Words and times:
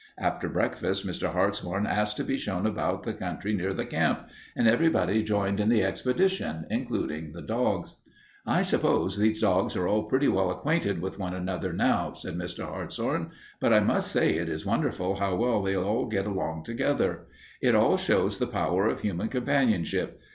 After 0.17 0.49
breakfast 0.49 1.05
Mr. 1.05 1.31
Hartshorn 1.31 1.85
asked 1.85 2.17
to 2.17 2.23
be 2.23 2.35
shown 2.35 2.65
about 2.65 3.03
the 3.03 3.13
country 3.13 3.53
near 3.53 3.71
the 3.71 3.85
camp, 3.85 4.29
and 4.55 4.67
everybody 4.67 5.21
joined 5.21 5.59
in 5.59 5.69
the 5.69 5.83
expedition, 5.83 6.65
including 6.71 7.33
the 7.33 7.43
dogs. 7.43 7.97
"I 8.43 8.63
suppose 8.63 9.19
these 9.19 9.41
dogs 9.41 9.75
are 9.75 9.87
all 9.87 10.05
pretty 10.05 10.27
well 10.27 10.49
acquainted 10.49 11.03
with 11.03 11.19
one 11.19 11.35
another 11.35 11.71
now," 11.71 12.13
said 12.13 12.33
Mr. 12.33 12.63
Hartshorn, 12.65 13.29
"but 13.59 13.73
I 13.75 13.79
must 13.79 14.11
say 14.11 14.31
it 14.37 14.49
is 14.49 14.65
wonderful 14.65 15.17
how 15.17 15.35
well 15.35 15.61
they 15.61 15.73
get 16.09 16.25
along 16.25 16.63
together. 16.63 17.27
It 17.61 17.75
all 17.75 17.95
shows 17.95 18.39
the 18.39 18.47
power 18.47 18.87
of 18.87 19.01
human 19.01 19.27
companionship. 19.27 20.19